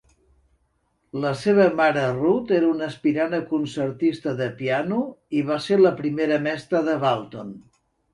La 1.23 1.31
seva 1.41 1.65
mare 1.81 2.05
Ruth 2.15 2.53
era 2.59 2.71
una 2.75 2.87
aspirant 2.91 3.35
a 3.39 3.41
concertista 3.51 4.33
de 4.39 4.47
piano, 4.63 4.97
i 5.41 5.45
va 5.51 5.59
ser 5.67 5.79
la 5.83 5.93
primera 6.01 6.41
mestra 6.47 6.83
de 6.89 6.97
Walton. 7.05 7.53